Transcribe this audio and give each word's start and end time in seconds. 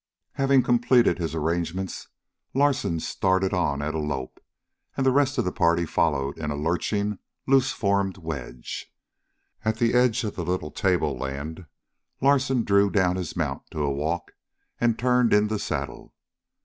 Having 0.31 0.63
completed 0.63 1.19
his 1.19 1.35
arrangements, 1.35 2.07
Larsen 2.55 2.99
started 2.99 3.53
on 3.53 3.83
at 3.83 3.93
a 3.93 3.99
lope, 3.99 4.39
and 4.97 5.05
the 5.05 5.11
rest 5.11 5.37
of 5.37 5.45
the 5.45 5.51
party 5.51 5.85
followed 5.85 6.39
in 6.39 6.49
a 6.49 6.55
lurching, 6.55 7.19
loose 7.45 7.71
formed 7.71 8.17
wedge. 8.17 8.91
At 9.63 9.77
the 9.77 9.93
edge 9.93 10.23
of 10.23 10.35
the 10.35 10.43
little 10.43 10.71
tableland, 10.71 11.67
Larsen 12.19 12.63
drew 12.63 12.89
down 12.89 13.15
his 13.15 13.35
mount 13.35 13.69
to 13.69 13.83
a 13.83 13.91
walk 13.93 14.31
and 14.79 14.97
turned 14.97 15.33
in 15.33 15.49
the 15.49 15.59
saddle. 15.59 16.15